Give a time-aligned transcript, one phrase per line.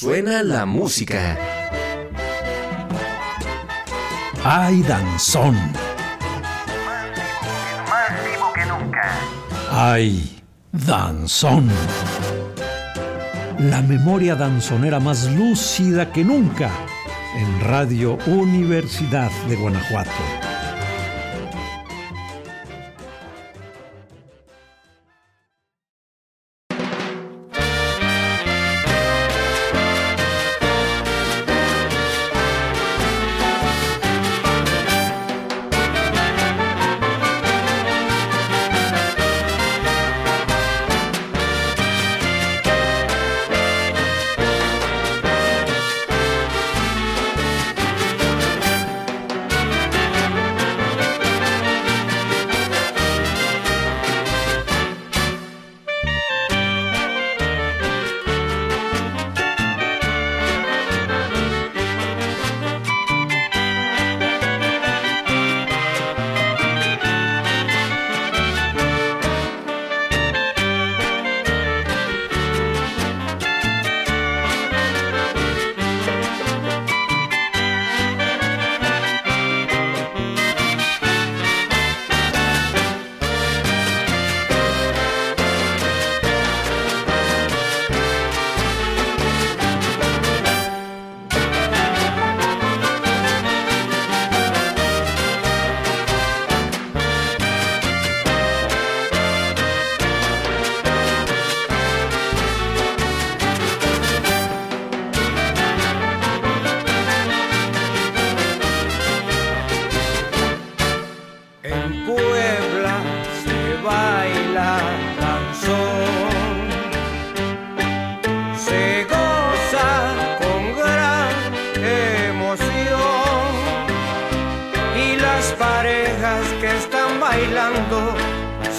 [0.00, 1.38] Suena la música.
[4.42, 5.54] ¡Ay, danzón!
[7.88, 9.12] Más vivo que nunca.
[9.70, 11.70] ¡Ay, danzón!
[13.60, 16.70] La memoria danzonera más lúcida que nunca
[17.36, 20.43] en Radio Universidad de Guanajuato.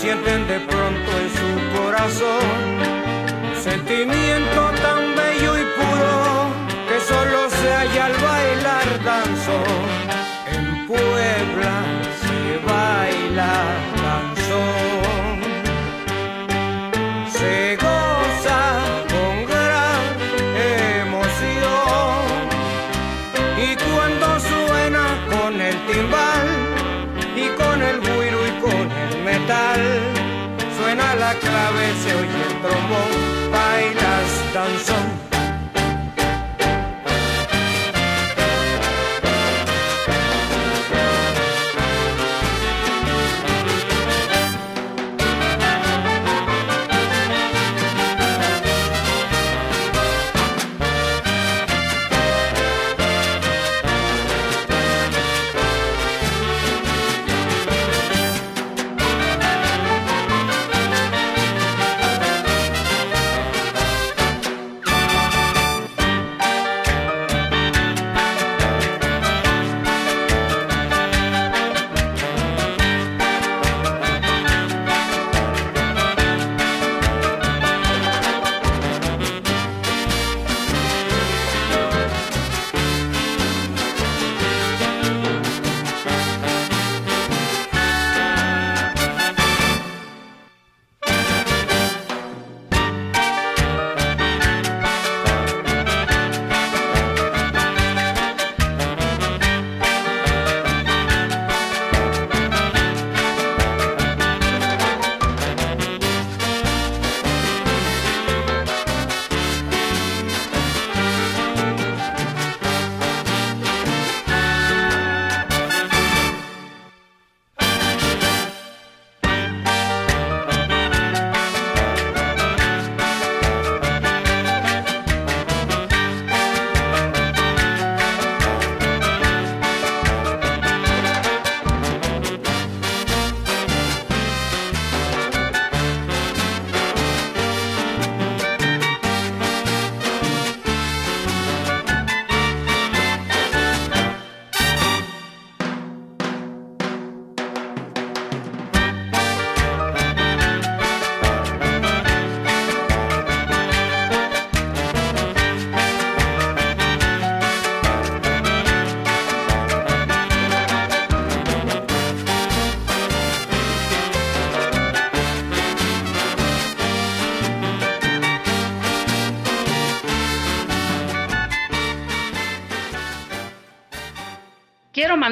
[0.05, 2.75] Sienten de pronto en su corazón
[4.07, 4.64] un
[31.39, 33.11] clave, se oye el trombón,
[33.51, 35.04] bailas danzón.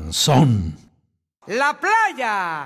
[0.09, 0.75] Danzón!
[1.47, 2.65] La playa.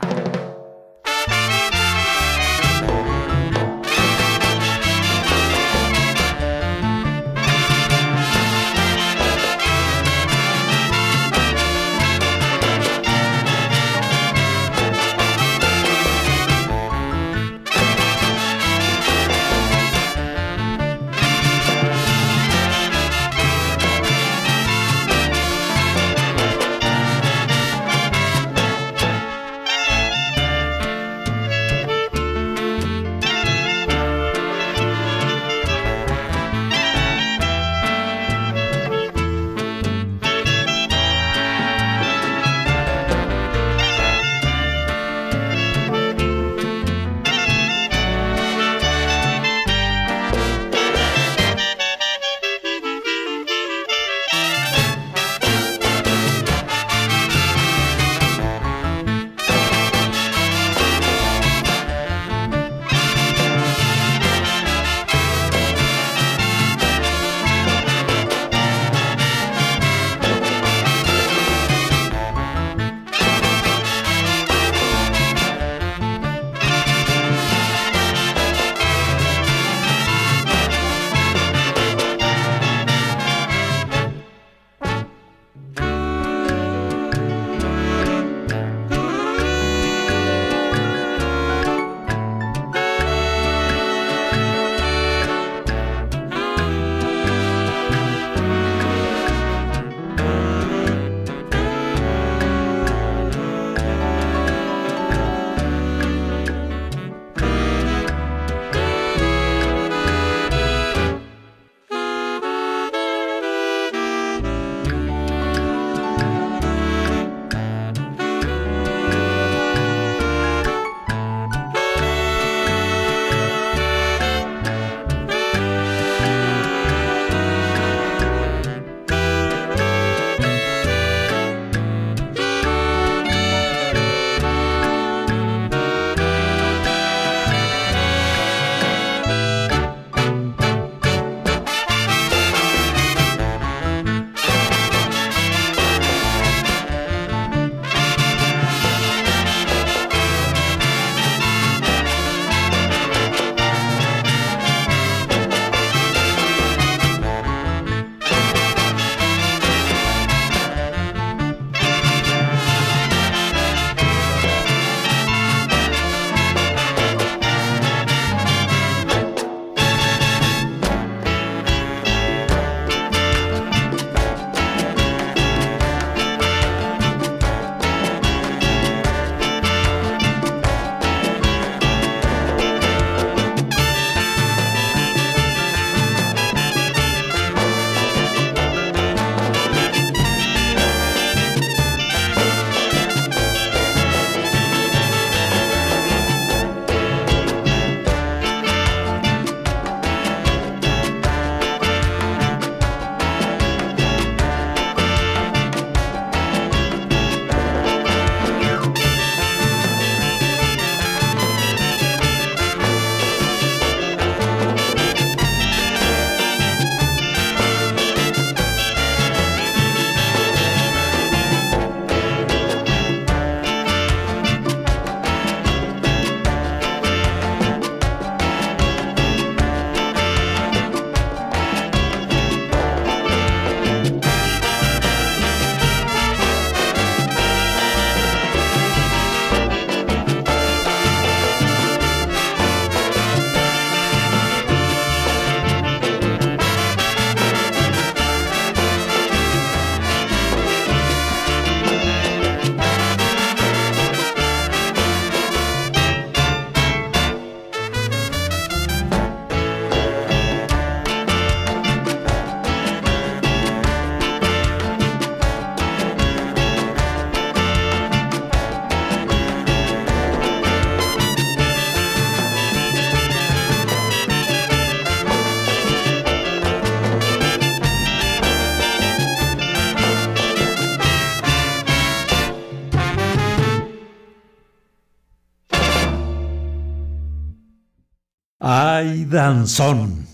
[288.65, 290.29] Ay Danzón.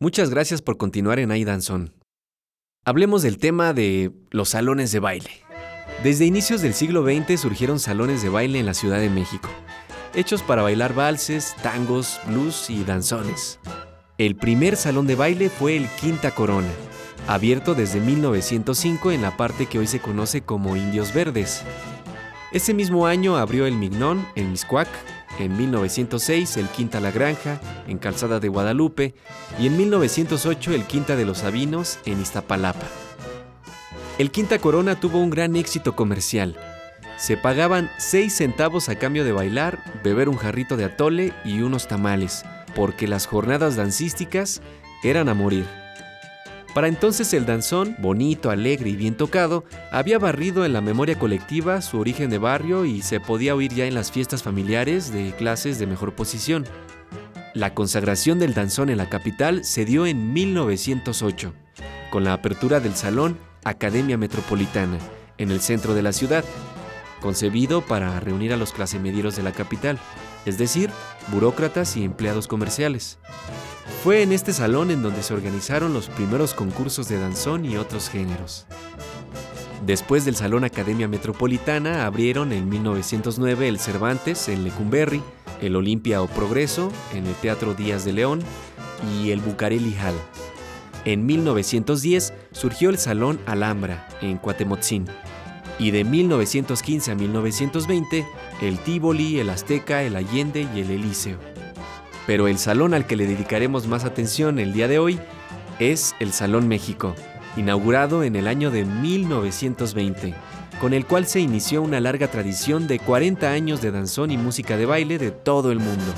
[0.00, 1.94] Muchas gracias por continuar en Ay Danzón.
[2.84, 5.30] Hablemos del tema de los salones de baile.
[6.02, 9.48] Desde inicios del siglo XX surgieron salones de baile en la Ciudad de México,
[10.16, 13.60] hechos para bailar valses, tangos, blues y danzones.
[14.18, 16.72] El primer salón de baile fue el Quinta Corona,
[17.28, 21.62] abierto desde 1905 en la parte que hoy se conoce como Indios Verdes.
[22.50, 24.88] Ese mismo año abrió el Mignón en Miscuac,
[25.38, 29.14] en 1906 el Quinta La Granja, en Calzada de Guadalupe,
[29.58, 32.86] y en 1908 el Quinta de los Sabinos, en Iztapalapa.
[34.18, 36.56] El Quinta Corona tuvo un gran éxito comercial.
[37.16, 41.88] Se pagaban 6 centavos a cambio de bailar, beber un jarrito de atole y unos
[41.88, 44.60] tamales, porque las jornadas dancísticas
[45.02, 45.79] eran a morir.
[46.74, 51.82] Para entonces el danzón, bonito, alegre y bien tocado, había barrido en la memoria colectiva
[51.82, 55.80] su origen de barrio y se podía oír ya en las fiestas familiares de clases
[55.80, 56.64] de mejor posición.
[57.54, 61.52] La consagración del danzón en la capital se dio en 1908,
[62.10, 64.98] con la apertura del Salón Academia Metropolitana,
[65.38, 66.44] en el centro de la ciudad,
[67.20, 69.98] concebido para reunir a los clasemedieros de la capital,
[70.46, 70.90] es decir,
[71.32, 73.18] burócratas y empleados comerciales.
[74.02, 78.08] Fue en este salón en donde se organizaron los primeros concursos de danzón y otros
[78.08, 78.64] géneros.
[79.84, 85.22] Después del Salón Academia Metropolitana abrieron en 1909 el Cervantes en Lecumberri,
[85.60, 88.40] el Olimpia o Progreso en el Teatro Díaz de León
[89.14, 90.14] y el Bucareli Hall.
[91.04, 95.06] En 1910 surgió el Salón Alhambra en Cuatemotzin
[95.78, 98.26] y de 1915 a 1920
[98.62, 101.49] el Tívoli, el Azteca, el Allende y el Elíseo.
[102.26, 105.18] Pero el salón al que le dedicaremos más atención el día de hoy
[105.78, 107.14] es el Salón México,
[107.56, 110.34] inaugurado en el año de 1920,
[110.80, 114.76] con el cual se inició una larga tradición de 40 años de danzón y música
[114.76, 116.14] de baile de todo el mundo.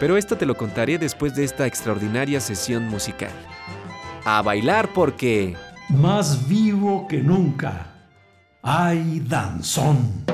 [0.00, 3.30] Pero esto te lo contaré después de esta extraordinaria sesión musical.
[4.24, 5.54] A bailar porque...
[5.90, 7.94] Más vivo que nunca.
[8.62, 10.24] Ay Danzón.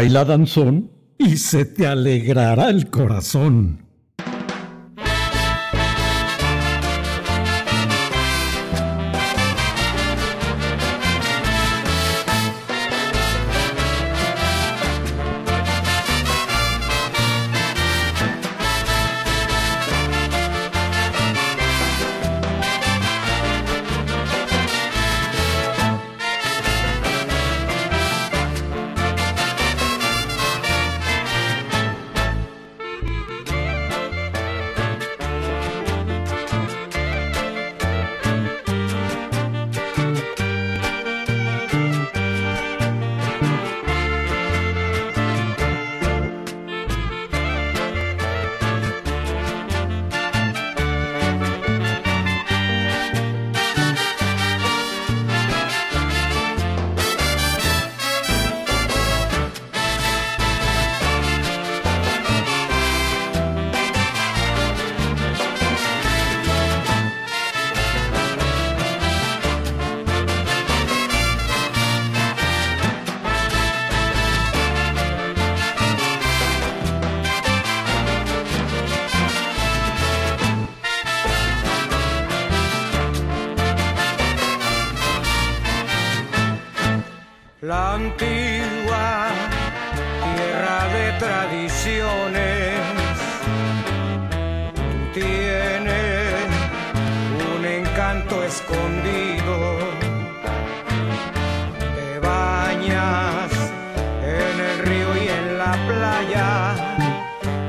[0.00, 3.89] Baila danzón y se te alegrará el corazón.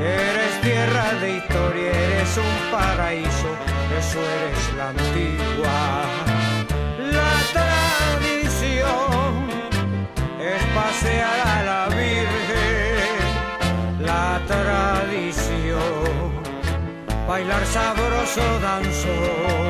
[0.01, 3.49] Eres tierra de historia, eres un paraíso,
[3.97, 5.79] eso eres la antigua.
[7.17, 9.31] La tradición
[10.39, 13.15] es pasear a la Virgen,
[14.11, 16.23] la tradición,
[17.27, 19.60] bailar sabroso danzón,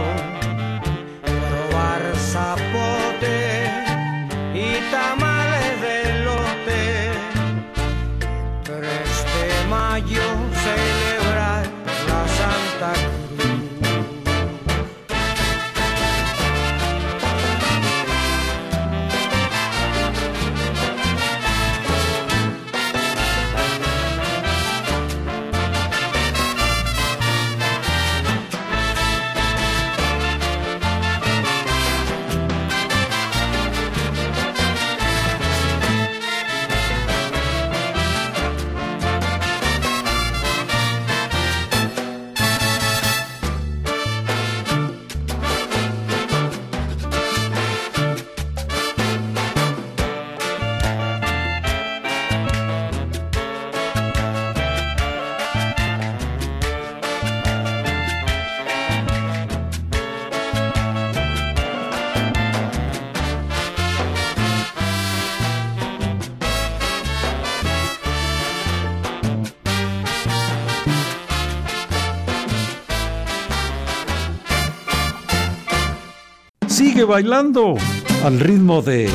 [77.04, 77.76] Bailando
[78.24, 79.10] al ritmo de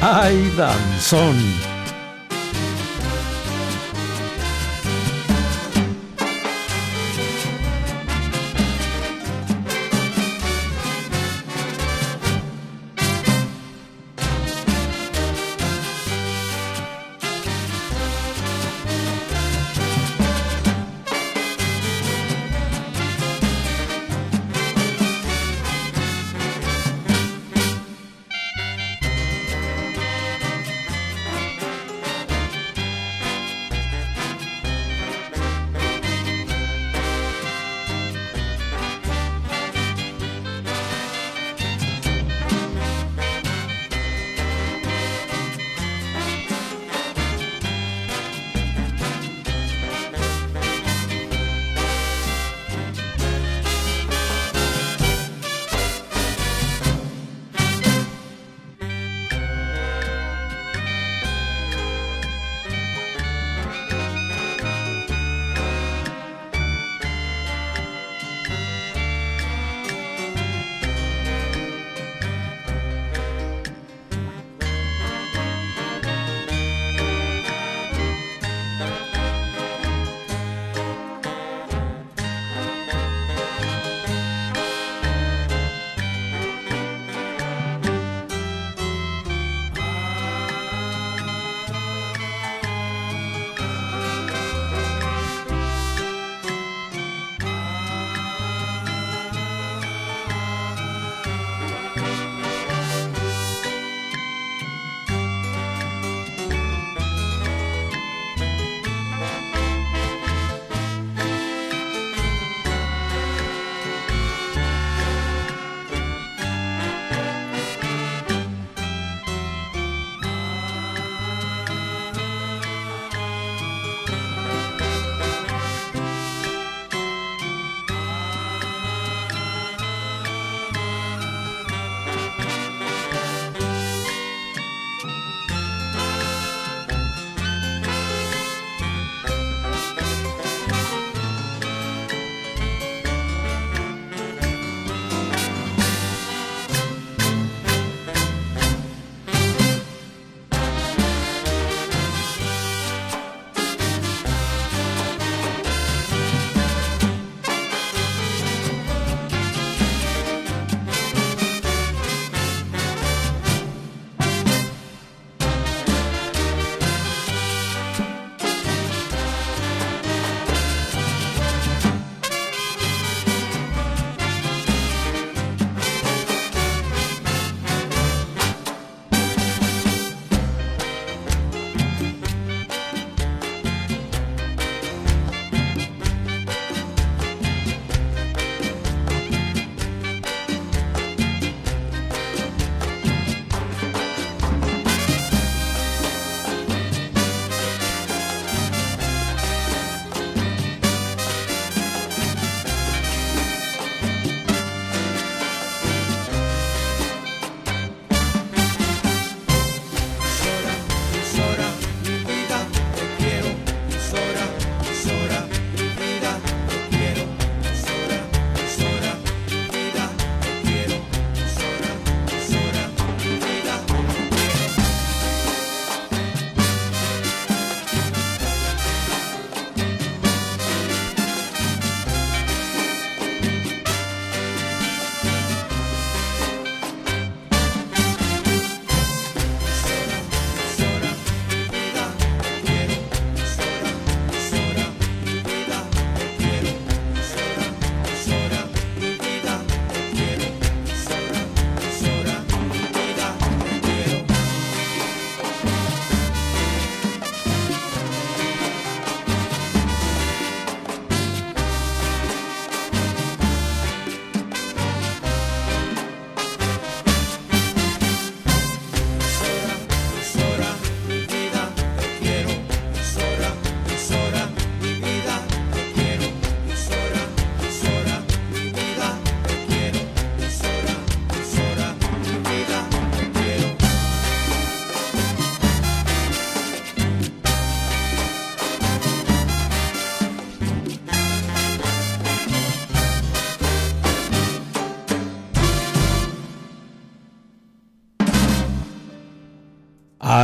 [0.00, 1.67] Ay Danzón.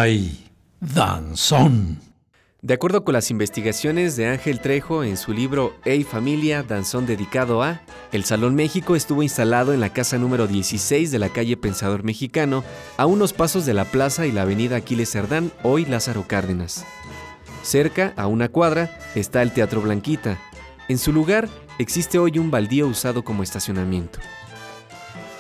[0.05, 0.51] ¡Ay,
[0.83, 1.99] danzón!
[2.61, 7.63] De acuerdo con las investigaciones de Ángel Trejo en su libro Hey Familia, danzón dedicado
[7.63, 7.81] a,
[8.13, 12.65] el Salón México estuvo instalado en la casa número 16 de la calle Pensador Mexicano,
[12.99, 16.85] a unos pasos de la plaza y la avenida Aquiles Cerdán, hoy Lázaro Cárdenas.
[17.63, 20.39] Cerca, a una cuadra, está el Teatro Blanquita.
[20.89, 24.19] En su lugar existe hoy un baldío usado como estacionamiento.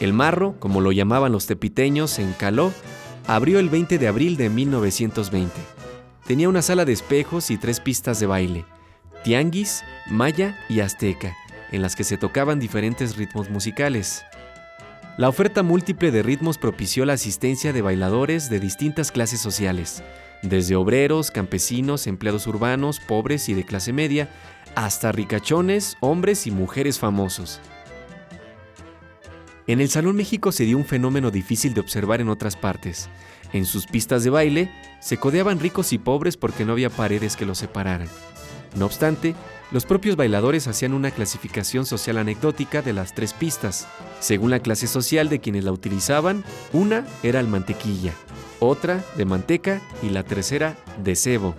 [0.00, 2.72] El Marro, como lo llamaban los tepiteños en Caló,
[3.27, 5.53] abrió el 20 de abril de 1920.
[6.27, 8.65] Tenía una sala de espejos y tres pistas de baile,
[9.25, 11.35] tianguis, maya y azteca,
[11.73, 14.23] en las que se tocaban diferentes ritmos musicales.
[15.17, 20.03] La oferta múltiple de ritmos propició la asistencia de bailadores de distintas clases sociales,
[20.43, 24.29] desde obreros, campesinos, empleados urbanos, pobres y de clase media,
[24.75, 27.61] hasta ricachones, hombres y mujeres famosos.
[29.66, 33.09] En el Salón México se dio un fenómeno difícil de observar en otras partes,
[33.55, 37.46] en sus pistas de baile se codeaban ricos y pobres porque no había paredes que
[37.46, 38.09] los separaran.
[38.74, 39.37] No obstante,
[39.70, 43.87] los propios bailadores hacían una clasificación social anecdótica de las tres pistas.
[44.18, 48.12] Según la clase social de quienes la utilizaban, una era el mantequilla,
[48.59, 51.55] otra de manteca y la tercera de cebo.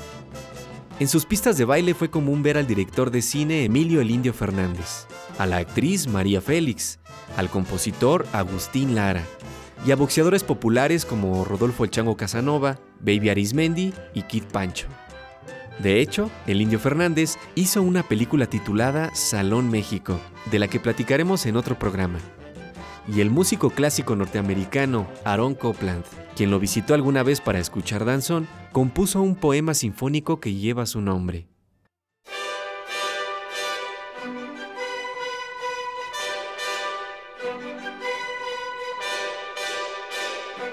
[0.99, 4.33] En sus pistas de baile fue común ver al director de cine Emilio el Indio
[4.33, 6.99] Fernández, a la actriz María Félix,
[7.37, 9.23] al compositor Agustín Lara,
[9.85, 14.87] y a boxeadores populares como Rodolfo El Chango Casanova, Baby Arismendi y Kid Pancho.
[15.79, 20.19] De hecho, el Indio Fernández hizo una película titulada Salón México,
[20.49, 22.19] de la que platicaremos en otro programa.
[23.13, 26.03] Y el músico clásico norteamericano Aaron Copland,
[26.35, 31.01] quien lo visitó alguna vez para escuchar danzón, compuso un poema sinfónico que lleva su
[31.01, 31.47] nombre.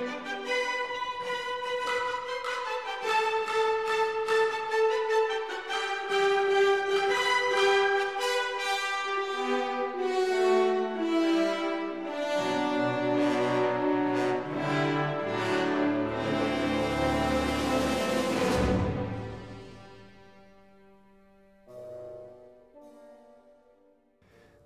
[0.05, 0.32] thank you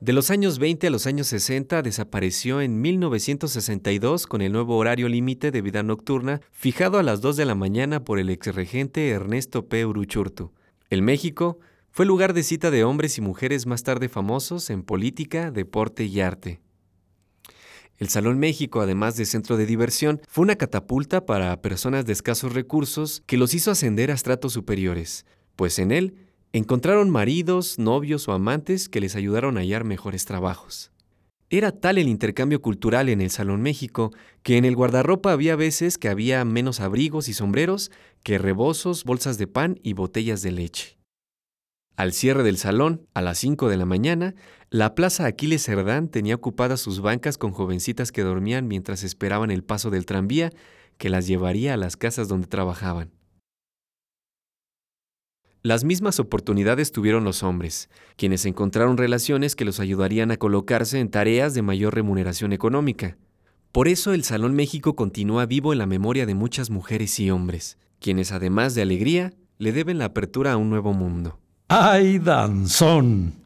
[0.07, 5.09] De los años 20 a los años 60 desapareció en 1962 con el nuevo horario
[5.09, 9.67] límite de vida nocturna fijado a las 2 de la mañana por el exregente Ernesto
[9.67, 9.85] P.
[9.85, 10.53] Uruchurtu.
[10.91, 11.59] El México
[11.91, 16.21] fue lugar de cita de hombres y mujeres más tarde famosos en política, deporte y
[16.21, 16.61] arte.
[17.99, 22.55] El Salón México, además de centro de diversión, fue una catapulta para personas de escasos
[22.55, 25.27] recursos que los hizo ascender a estratos superiores,
[25.57, 26.26] pues en él
[26.57, 30.91] Encontraron maridos, novios o amantes que les ayudaron a hallar mejores trabajos.
[31.51, 34.11] Era tal el intercambio cultural en el Salón México
[34.43, 37.91] que en el guardarropa había veces que había menos abrigos y sombreros
[38.23, 40.99] que rebozos, bolsas de pan y botellas de leche.
[41.95, 44.35] Al cierre del salón, a las 5 de la mañana,
[44.71, 49.63] la plaza Aquiles Cerdán tenía ocupadas sus bancas con jovencitas que dormían mientras esperaban el
[49.63, 50.55] paso del tranvía
[50.97, 53.16] que las llevaría a las casas donde trabajaban.
[55.67, 61.11] Las mismas oportunidades tuvieron los hombres, quienes encontraron relaciones que los ayudarían a colocarse en
[61.11, 63.17] tareas de mayor remuneración económica.
[63.73, 67.79] Por eso el Salón México continúa vivo en la memoria de muchas mujeres y hombres,
[67.99, 71.41] quienes además de alegría, le deben la apertura a un nuevo mundo.
[71.67, 73.46] ¡Ay, danzón!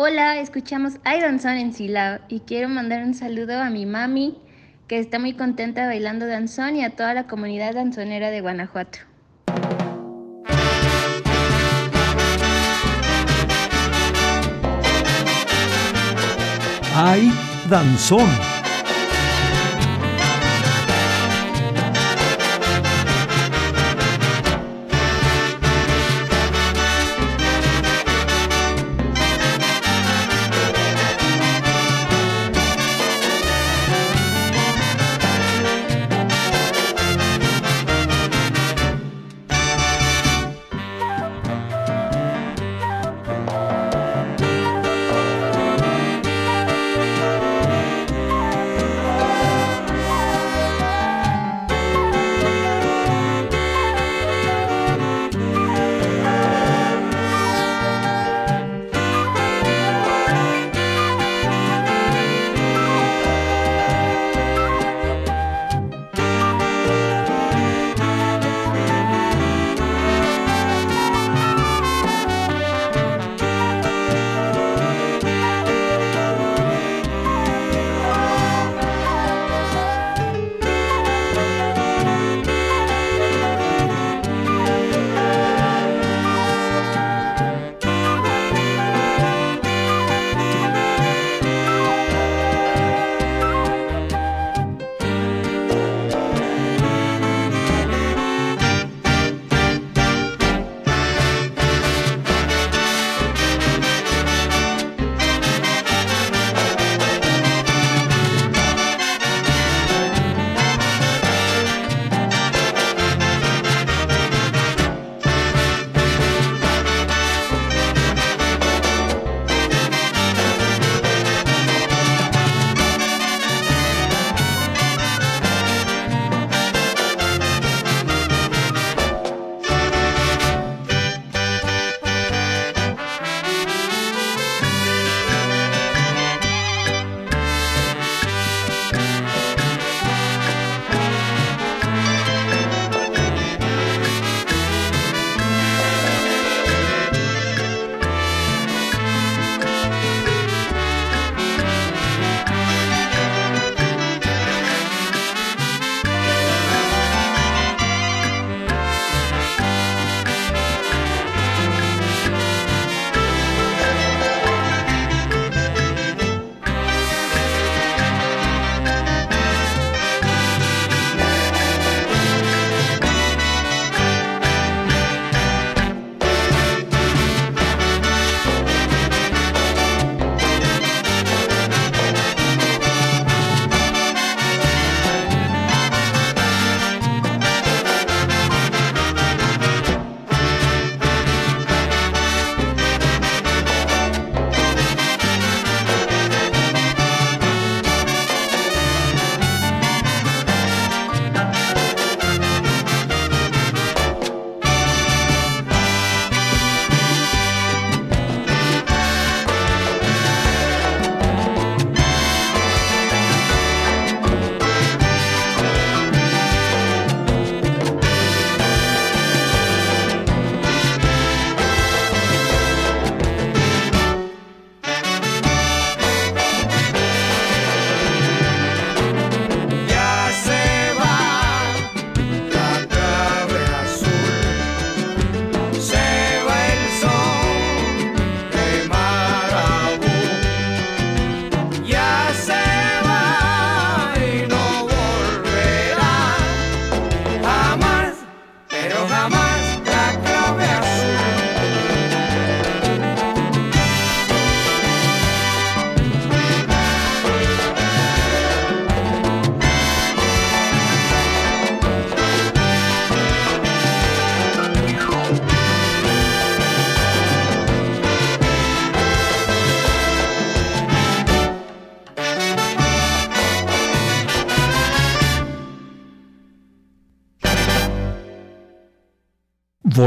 [0.00, 4.38] Hola, escuchamos Ay Danzón en Silao y quiero mandar un saludo a mi mami
[4.86, 9.00] que está muy contenta bailando danzón y a toda la comunidad danzonera de Guanajuato.
[16.94, 17.32] Ay
[17.68, 18.47] Danzón.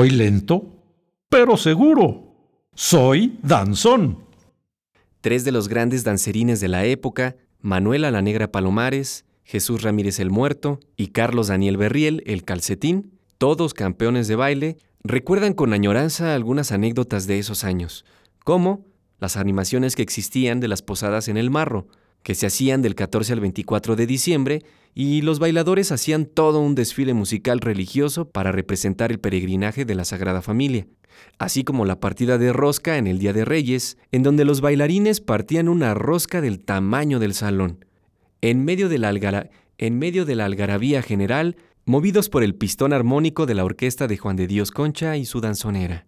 [0.01, 0.65] Voy lento,
[1.29, 2.33] pero seguro.
[2.73, 4.25] Soy danzón.
[5.21, 10.31] Tres de los grandes dancerines de la época, Manuela la Negra Palomares, Jesús Ramírez el
[10.31, 16.71] Muerto y Carlos Daniel Berriel el Calcetín, todos campeones de baile, recuerdan con añoranza algunas
[16.71, 18.03] anécdotas de esos años,
[18.43, 18.83] como
[19.19, 21.85] las animaciones que existían de las posadas en el marro,
[22.23, 24.63] que se hacían del 14 al 24 de diciembre,
[24.93, 30.05] y los bailadores hacían todo un desfile musical religioso para representar el peregrinaje de la
[30.05, 30.85] Sagrada Familia,
[31.37, 35.21] así como la partida de rosca en el Día de Reyes, en donde los bailarines
[35.21, 37.85] partían una rosca del tamaño del salón.
[38.41, 41.55] En medio de la, en medio de la algarabía general,
[41.85, 45.41] movidos por el pistón armónico de la orquesta de Juan de Dios Concha y su
[45.41, 46.05] danzonera.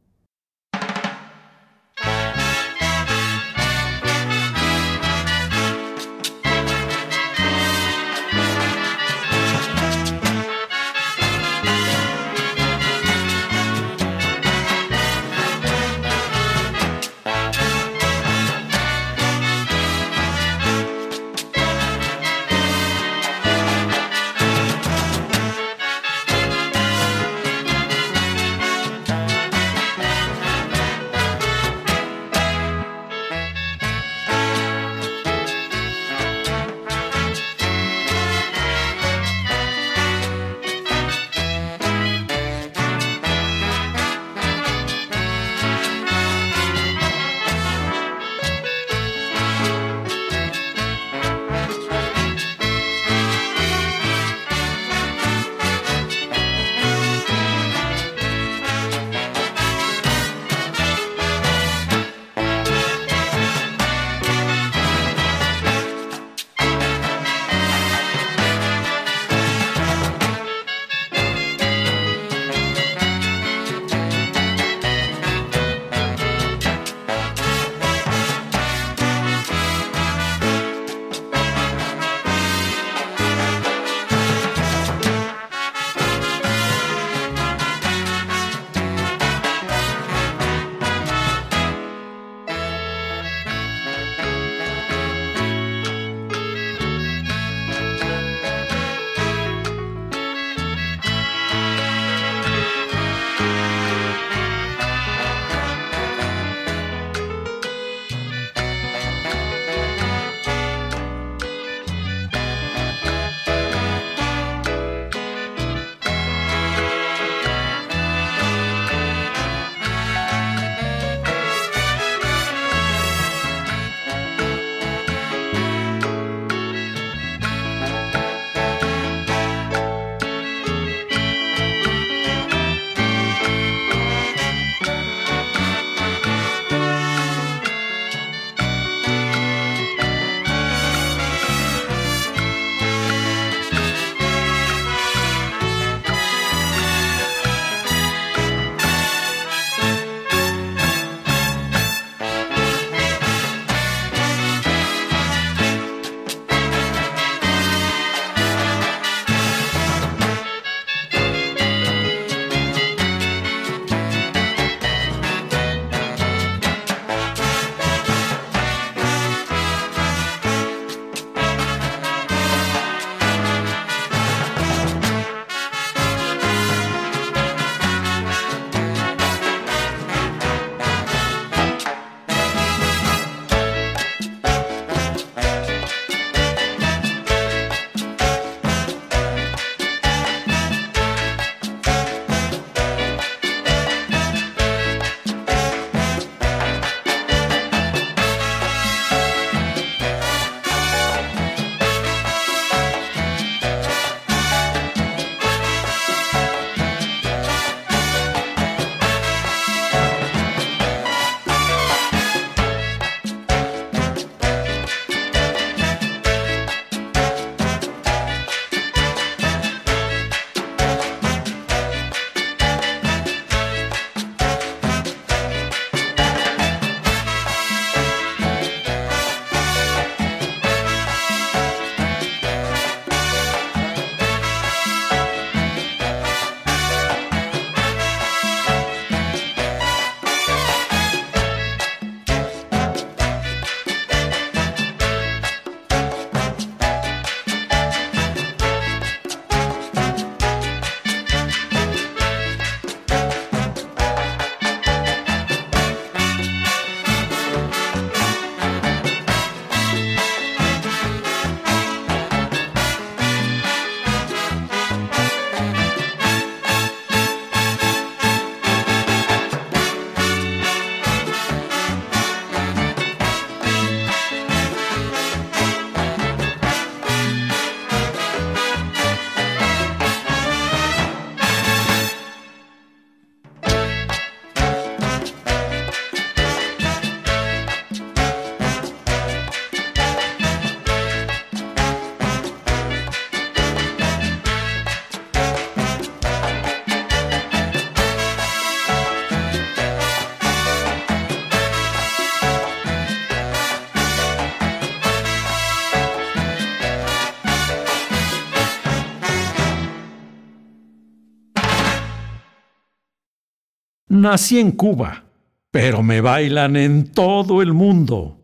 [314.23, 315.25] Nací en Cuba,
[315.69, 318.37] pero me bailan en todo el mundo.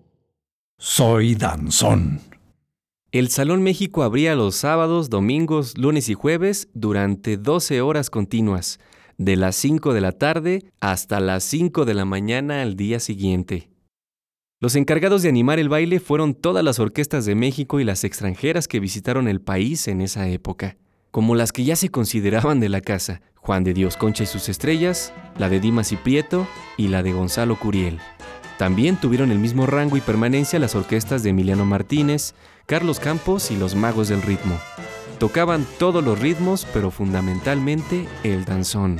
[0.77, 2.19] Soy danzón.
[3.13, 8.81] El Salón México abría los sábados, domingos, lunes y jueves durante 12 horas continuas,
[9.17, 13.69] de las 5 de la tarde hasta las 5 de la mañana al día siguiente.
[14.59, 18.67] Los encargados de animar el baile fueron todas las orquestas de México y las extranjeras
[18.67, 20.75] que visitaron el país en esa época,
[21.09, 24.49] como las que ya se consideraban de la casa, Juan de Dios Concha y sus
[24.49, 27.99] estrellas, la de Dimas y Prieto y la de Gonzalo Curiel.
[28.57, 32.35] También tuvieron el mismo rango y permanencia las orquestas de Emiliano Martínez,
[32.65, 34.59] Carlos Campos y los Magos del Ritmo.
[35.17, 38.99] Tocaban todos los ritmos, pero fundamentalmente el danzón.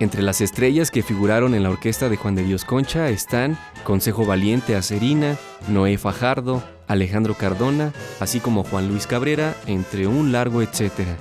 [0.00, 4.24] Entre las estrellas que figuraron en la orquesta de Juan de Dios Concha están Consejo
[4.26, 5.36] Valiente Acerina,
[5.66, 11.16] Noé Fajardo, Alejandro Cardona, así como Juan Luis Cabrera, entre un largo etcétera.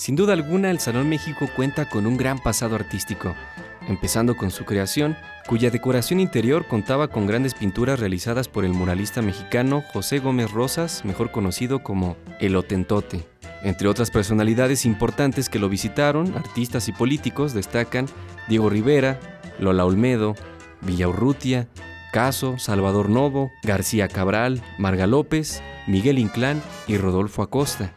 [0.00, 3.34] Sin duda alguna, el Salón México cuenta con un gran pasado artístico,
[3.86, 5.14] empezando con su creación,
[5.46, 11.04] cuya decoración interior contaba con grandes pinturas realizadas por el muralista mexicano José Gómez Rosas,
[11.04, 13.28] mejor conocido como El Otentote.
[13.62, 18.06] Entre otras personalidades importantes que lo visitaron, artistas y políticos destacan
[18.48, 19.20] Diego Rivera,
[19.58, 20.34] Lola Olmedo,
[20.80, 21.68] Villaurrutia,
[22.10, 27.92] Caso, Salvador Novo, García Cabral, Marga López, Miguel Inclán y Rodolfo Acosta.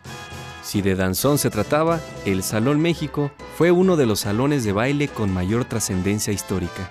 [0.64, 5.09] Si de danzón se trataba, el Salón México fue uno de los salones de baile
[5.09, 6.89] con mayor trascendencia histórica.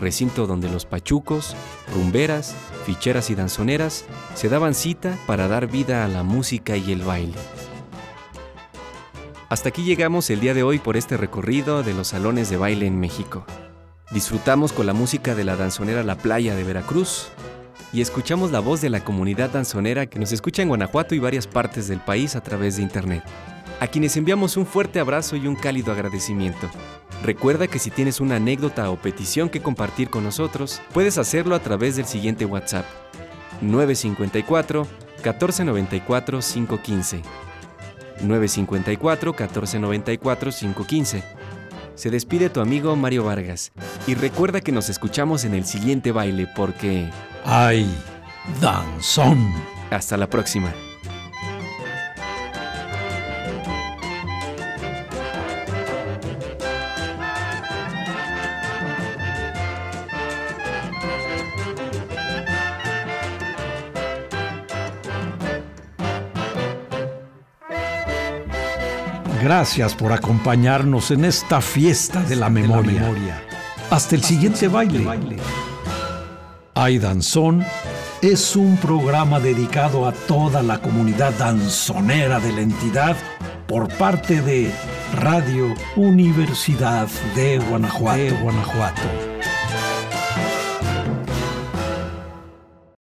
[0.00, 1.54] Recinto donde los pachucos,
[1.94, 7.02] rumberas, ficheras y danzoneras se daban cita para dar vida a la música y el
[7.02, 7.36] baile.
[9.48, 12.86] Hasta aquí llegamos el día de hoy por este recorrido de los salones de baile
[12.86, 13.44] en México.
[14.10, 17.28] Disfrutamos con la música de la danzonera La Playa de Veracruz,
[17.92, 21.46] y escuchamos la voz de la comunidad danzonera que nos escucha en Guanajuato y varias
[21.46, 23.24] partes del país a través de Internet,
[23.80, 26.70] a quienes enviamos un fuerte abrazo y un cálido agradecimiento.
[27.22, 31.60] Recuerda que si tienes una anécdota o petición que compartir con nosotros, puedes hacerlo a
[31.60, 32.86] través del siguiente WhatsApp
[33.60, 34.86] 954
[35.16, 37.22] 1494 515.
[38.22, 41.22] 954 1494 515.
[41.94, 43.72] Se despide tu amigo Mario Vargas
[44.06, 47.10] y recuerda que nos escuchamos en el siguiente baile porque
[47.44, 47.86] ¡Ay,
[48.60, 49.52] danzón!
[49.90, 50.72] Hasta la próxima.
[69.42, 73.42] Gracias por acompañarnos en esta fiesta de la memoria.
[73.90, 75.04] Hasta el siguiente baile.
[76.82, 77.62] Ay Danzón
[78.22, 83.18] es un programa dedicado a toda la comunidad danzonera de la entidad
[83.66, 84.72] por parte de
[85.14, 87.06] Radio Universidad
[87.36, 88.18] de Guanajuato.
[88.18, 89.29] De Guanajuato.